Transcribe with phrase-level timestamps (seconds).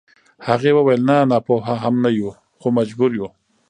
[0.47, 3.27] هغې وويل نه ناپوهه هم نه يو خو مجبور يو.